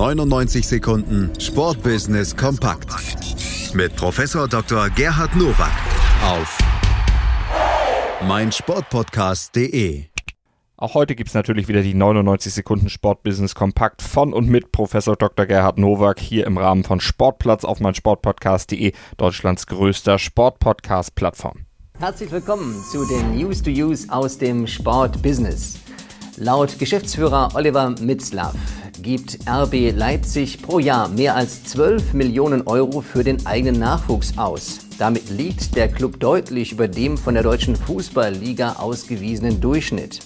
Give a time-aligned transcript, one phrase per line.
[0.00, 2.88] 99 Sekunden Sportbusiness kompakt
[3.74, 4.88] mit Professor Dr.
[4.88, 5.72] Gerhard Nowak
[6.24, 6.58] auf
[8.26, 10.04] meinsportpodcast.de.
[10.78, 15.16] Auch heute gibt es natürlich wieder die 99 Sekunden Sportbusiness kompakt von und mit Professor
[15.16, 15.44] Dr.
[15.44, 21.66] Gerhard Nowak hier im Rahmen von Sportplatz auf meinsportpodcast.de, Deutschlands größter Sportpodcast-Plattform.
[21.98, 25.78] Herzlich willkommen zu den News to Use aus dem Sportbusiness.
[26.42, 28.54] Laut Geschäftsführer Oliver Mitzlaff
[29.02, 34.78] gibt RB Leipzig pro Jahr mehr als 12 Millionen Euro für den eigenen Nachwuchs aus.
[34.98, 40.20] Damit liegt der Club deutlich über dem von der deutschen Fußballliga ausgewiesenen Durchschnitt.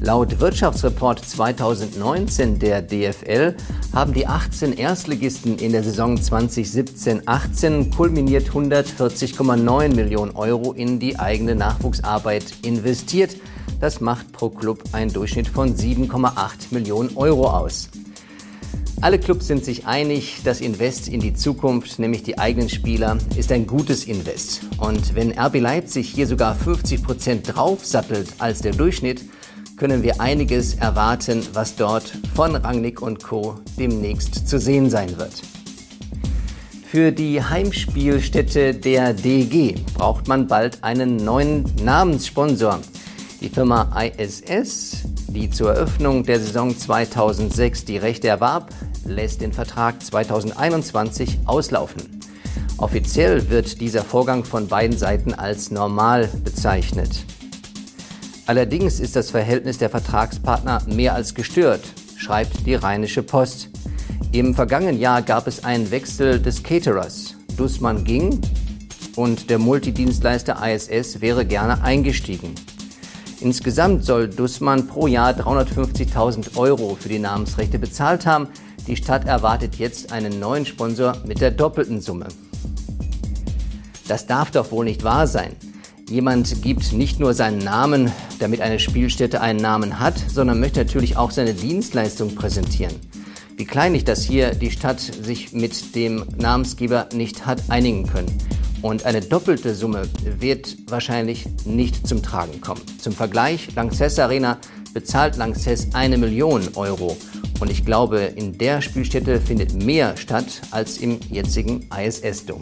[0.00, 3.54] Laut Wirtschaftsreport 2019 der DFL
[3.92, 11.54] haben die 18 Erstligisten in der Saison 2017-18 kulminiert 140,9 Millionen Euro in die eigene
[11.54, 13.36] Nachwuchsarbeit investiert.
[13.80, 17.88] Das macht pro Club einen Durchschnitt von 7,8 Millionen Euro aus.
[19.00, 23.52] Alle Clubs sind sich einig, das Invest in die Zukunft, nämlich die eigenen Spieler, ist
[23.52, 24.62] ein gutes Invest.
[24.78, 29.22] Und wenn RB Leipzig hier sogar 50 Prozent draufsattelt als der Durchschnitt,
[29.76, 33.56] können wir einiges erwarten, was dort von Rangnick und Co.
[33.78, 35.42] demnächst zu sehen sein wird.
[36.86, 42.78] Für die Heimspielstätte der DG braucht man bald einen neuen Namenssponsor.
[43.40, 48.72] Die Firma ISS, die zur Eröffnung der Saison 2006 die Rechte erwarb,
[49.04, 52.20] lässt den Vertrag 2021 auslaufen.
[52.76, 57.24] Offiziell wird dieser Vorgang von beiden Seiten als normal bezeichnet.
[58.46, 61.80] Allerdings ist das Verhältnis der Vertragspartner mehr als gestört,
[62.16, 63.70] schreibt die Rheinische Post.
[64.32, 67.36] Im vergangenen Jahr gab es einen Wechsel des Caterers.
[67.56, 68.40] Dussmann ging
[69.16, 72.54] und der Multidienstleister ISS wäre gerne eingestiegen.
[73.40, 78.48] Insgesamt soll Dussmann pro Jahr 350.000 Euro für die Namensrechte bezahlt haben.
[78.86, 82.28] Die Stadt erwartet jetzt einen neuen Sponsor mit der doppelten Summe.
[84.06, 85.52] Das darf doch wohl nicht wahr sein.
[86.08, 91.16] Jemand gibt nicht nur seinen Namen, damit eine Spielstätte einen Namen hat, sondern möchte natürlich
[91.16, 92.94] auch seine Dienstleistung präsentieren.
[93.56, 98.36] Wie kleinlich das hier die Stadt sich mit dem Namensgeber nicht hat einigen können.
[98.82, 100.02] Und eine doppelte Summe
[100.38, 102.82] wird wahrscheinlich nicht zum Tragen kommen.
[102.98, 104.58] Zum Vergleich, Lanxess Arena
[104.92, 107.16] bezahlt Lanxess eine Million Euro.
[107.60, 112.60] Und ich glaube, in der Spielstätte findet mehr statt als im jetzigen ISS-Dom.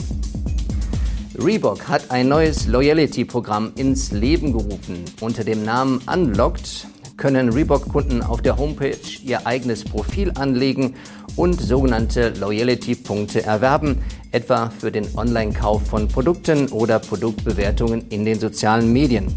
[1.38, 5.02] Reebok hat ein neues Loyalty-Programm ins Leben gerufen.
[5.20, 10.94] Unter dem Namen Unlocked können Reebok-Kunden auf der Homepage ihr eigenes Profil anlegen
[11.36, 13.98] und sogenannte Loyalty-Punkte erwerben,
[14.30, 19.34] etwa für den Online-Kauf von Produkten oder Produktbewertungen in den sozialen Medien.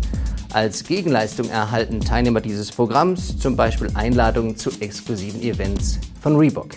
[0.51, 6.71] Als Gegenleistung erhalten Teilnehmer dieses Programms zum Beispiel Einladungen zu exklusiven Events von Reebok.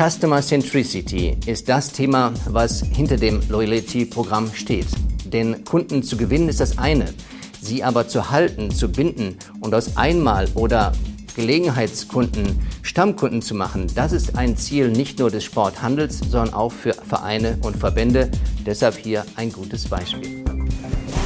[0.00, 4.86] Customer Centricity ist das Thema, was hinter dem Loyalty-Programm steht.
[5.26, 7.12] Denn Kunden zu gewinnen ist das eine,
[7.60, 10.92] sie aber zu halten, zu binden und aus Einmal- oder
[11.36, 16.94] Gelegenheitskunden Stammkunden zu machen, das ist ein Ziel nicht nur des Sporthandels, sondern auch für
[16.94, 18.30] Vereine und Verbände.
[18.64, 20.42] Deshalb hier ein gutes Beispiel.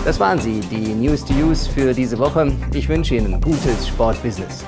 [0.04, 2.50] Das waren sie, die News to Use für diese Woche.
[2.74, 4.64] Ich wünsche Ihnen gutes Sportbusiness.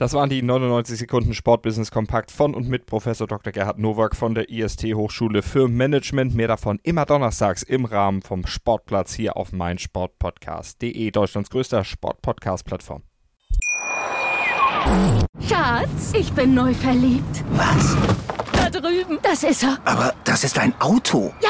[0.00, 3.52] Das waren die 99 Sekunden Sportbusiness Kompakt von und mit Professor Dr.
[3.52, 6.34] Gerhard Nowak von der IST Hochschule für Management.
[6.34, 13.02] Mehr davon immer donnerstags im Rahmen vom Sportplatz hier auf meinsportpodcast.de, Deutschlands größter Sportpodcast-Plattform.
[15.46, 17.44] Schatz, ich bin neu verliebt.
[17.50, 17.94] Was?
[18.54, 19.18] Da drüben.
[19.22, 19.76] Das ist er.
[19.84, 21.34] Aber das ist ein Auto.
[21.42, 21.49] Ja,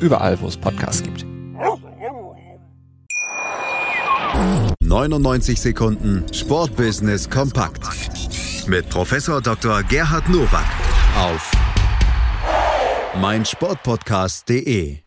[0.00, 1.26] Überall, wo es Podcasts gibt.
[4.82, 7.86] 99 Sekunden Sportbusiness kompakt
[8.66, 9.82] mit Professor Dr.
[9.82, 10.64] Gerhard Nowak
[11.16, 11.52] auf
[13.20, 14.98] meinsportpodcast.de.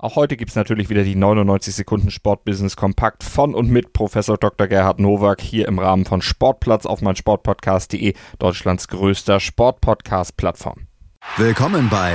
[0.00, 4.36] Auch heute gibt es natürlich wieder die 99 Sekunden Sportbusiness kompakt von und mit Professor
[4.36, 4.68] Dr.
[4.68, 10.86] Gerhard Nowak hier im Rahmen von Sportplatz auf meinsportpodcast.de, Deutschlands größter Sportpodcast-Plattform.
[11.36, 12.14] Willkommen bei